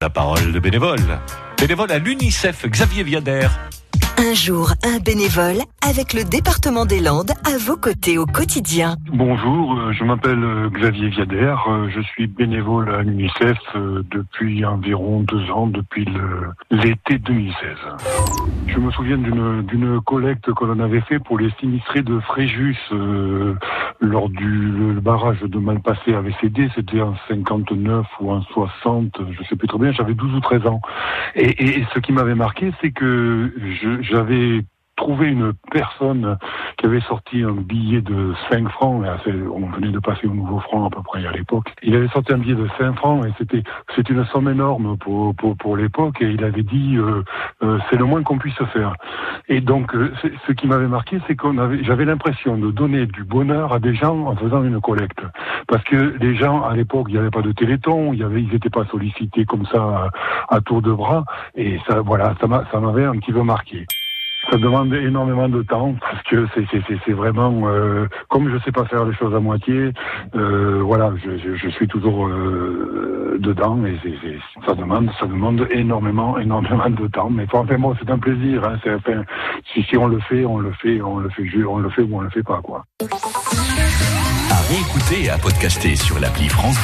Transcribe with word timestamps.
La 0.00 0.10
parole 0.10 0.52
de 0.52 0.60
bénévole. 0.60 1.18
Bénévole 1.58 1.90
à 1.90 1.98
l'UNICEF, 1.98 2.66
Xavier 2.66 3.02
Viader. 3.02 3.48
Un 4.20 4.34
jour, 4.34 4.72
un 4.82 4.98
bénévole 4.98 5.58
avec 5.80 6.12
le 6.12 6.24
département 6.24 6.84
des 6.84 6.98
Landes 6.98 7.30
à 7.46 7.56
vos 7.56 7.76
côtés 7.76 8.18
au 8.18 8.26
quotidien. 8.26 8.96
Bonjour, 9.12 9.78
euh, 9.78 9.92
je 9.92 10.02
m'appelle 10.02 10.42
euh, 10.42 10.68
Xavier 10.70 11.08
Viader, 11.08 11.54
euh, 11.68 11.88
je 11.88 12.00
suis 12.00 12.26
bénévole 12.26 12.92
à 12.92 13.02
l'UNICEF 13.02 13.58
depuis 14.10 14.64
environ 14.64 15.20
deux 15.20 15.48
ans, 15.52 15.68
depuis 15.68 16.04
l'été 16.72 17.18
2016. 17.18 17.54
Je 18.66 18.78
me 18.78 18.90
souviens 18.90 19.18
d'une 19.18 20.00
collecte 20.00 20.52
que 20.52 20.64
l'on 20.64 20.80
avait 20.80 21.00
fait 21.02 21.20
pour 21.20 21.38
les 21.38 21.50
sinistrés 21.60 22.02
de 22.02 22.18
Fréjus 22.18 22.76
lors 24.00 24.28
du 24.28 24.98
barrage 25.00 25.40
de 25.40 25.58
Malpassé 25.58 26.14
avait 26.14 26.34
cédé, 26.40 26.68
c'était 26.74 27.00
en 27.00 27.14
59 27.28 28.06
ou 28.20 28.30
en 28.30 28.42
60, 28.42 29.20
je 29.30 29.48
sais 29.48 29.56
plus 29.56 29.68
trop 29.68 29.78
bien, 29.78 29.92
j'avais 29.92 30.14
12 30.14 30.34
ou 30.34 30.40
13 30.40 30.66
ans. 30.66 30.80
Et, 31.34 31.84
ce 31.94 31.98
qui 31.98 32.12
m'avait 32.12 32.34
marqué, 32.34 32.72
c'est 32.80 32.90
que 32.90 33.52
j'avais 34.08 34.64
trouvé 34.98 35.28
une 35.28 35.52
personne 35.70 36.36
qui 36.76 36.86
avait 36.86 37.00
sorti 37.00 37.42
un 37.42 37.52
billet 37.52 38.02
de 38.02 38.34
5 38.50 38.68
francs, 38.68 39.02
on 39.26 39.66
venait 39.70 39.90
de 39.90 40.00
passer 40.00 40.26
au 40.26 40.34
nouveau 40.34 40.58
franc 40.60 40.86
à 40.86 40.90
peu 40.90 41.02
près 41.02 41.24
à 41.24 41.32
l'époque, 41.32 41.72
il 41.82 41.94
avait 41.94 42.08
sorti 42.08 42.32
un 42.32 42.38
billet 42.38 42.56
de 42.56 42.68
5 42.78 42.96
francs 42.96 43.24
et 43.24 43.32
c'était 43.38 43.62
c'est 43.94 44.08
une 44.10 44.24
somme 44.26 44.48
énorme 44.48 44.98
pour, 44.98 45.34
pour, 45.36 45.56
pour 45.56 45.76
l'époque 45.76 46.20
et 46.20 46.26
il 46.26 46.44
avait 46.44 46.64
dit 46.64 46.96
euh, 46.96 47.22
euh, 47.62 47.78
c'est 47.88 47.96
le 47.96 48.04
moins 48.04 48.22
qu'on 48.22 48.38
puisse 48.38 48.60
faire. 48.72 48.94
Et 49.48 49.60
donc 49.60 49.94
euh, 49.94 50.12
ce 50.46 50.52
qui 50.52 50.66
m'avait 50.66 50.88
marqué 50.88 51.20
c'est 51.26 51.36
qu'on 51.36 51.58
avait 51.58 51.82
j'avais 51.84 52.04
l'impression 52.04 52.58
de 52.58 52.70
donner 52.70 53.06
du 53.06 53.24
bonheur 53.24 53.72
à 53.72 53.78
des 53.78 53.94
gens 53.94 54.26
en 54.26 54.36
faisant 54.36 54.64
une 54.64 54.80
collecte. 54.80 55.20
Parce 55.68 55.84
que 55.84 56.16
les 56.20 56.34
gens 56.34 56.64
à 56.64 56.74
l'époque 56.74 57.06
il 57.08 57.14
n'y 57.14 57.20
avait 57.20 57.30
pas 57.30 57.42
de 57.42 57.52
téléthon, 57.52 58.12
y 58.12 58.24
avait 58.24 58.42
ils 58.42 58.52
n'étaient 58.52 58.68
pas 58.68 58.84
sollicités 58.86 59.44
comme 59.44 59.64
ça 59.66 60.10
à, 60.50 60.56
à 60.56 60.60
tour 60.60 60.82
de 60.82 60.92
bras 60.92 61.24
et 61.54 61.78
ça 61.86 62.00
voilà 62.00 62.34
ça 62.40 62.80
m'avait 62.80 63.04
un 63.04 63.16
petit 63.18 63.32
peu 63.32 63.42
marqué. 63.42 63.86
Ça 64.50 64.56
demande 64.56 64.94
énormément 64.94 65.48
de 65.48 65.62
temps 65.62 65.94
parce 66.00 66.22
que 66.22 66.46
c'est 66.56 67.12
vraiment 67.12 67.62
euh, 67.64 68.06
comme 68.28 68.50
je 68.50 68.58
sais 68.64 68.72
pas 68.72 68.86
faire 68.86 69.04
les 69.04 69.14
choses 69.14 69.34
à 69.34 69.40
moitié. 69.40 69.92
Euh, 70.34 70.80
voilà, 70.82 71.12
je, 71.22 71.68
suis 71.68 71.86
toujours 71.86 72.26
euh, 72.26 73.36
dedans 73.40 73.78
et 73.84 73.98
ça 74.66 74.74
demande 74.74 75.10
ça 75.20 75.26
demande 75.26 75.66
énormément 75.70 76.38
énormément 76.38 76.88
de 76.88 77.06
temps. 77.08 77.28
Mais 77.30 77.46
enfin 77.52 77.76
moi 77.76 77.94
c'est 78.00 78.10
un 78.10 78.18
plaisir. 78.18 78.62
Hein, 78.64 78.78
si, 79.72 79.82
si 79.82 79.96
on 79.98 80.06
le 80.06 80.18
fait, 80.20 80.44
on 80.46 80.58
le 80.58 80.72
fait, 80.72 81.02
on 81.02 81.18
le 81.18 81.28
fait, 81.28 81.64
on 81.64 81.78
le 81.78 81.90
fait 81.90 82.02
ou 82.02 82.16
on 82.16 82.20
le 82.20 82.30
fait 82.30 82.42
pas 82.42 82.60
quoi. 82.62 82.84
À 84.50 84.60
réécouter 84.72 85.24
et 85.24 85.30
à 85.30 85.36
podcaster 85.36 85.94
sur 85.94 86.18
l'appli 86.18 86.48
France 86.48 86.78